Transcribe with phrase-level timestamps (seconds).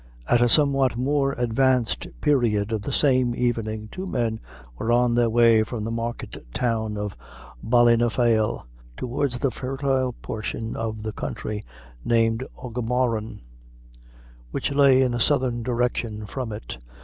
[0.27, 4.39] At a somewhat more advanced period of the same evening, two men
[4.79, 7.15] were on their way from the market town of
[7.63, 8.63] Ballynafail,
[8.97, 11.63] towards a fertile portion of the country,
[12.03, 13.41] named Aughamuran,
[14.49, 16.79] which lay in a southern direction from it.